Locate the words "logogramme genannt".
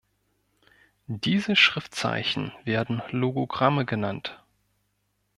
3.11-4.43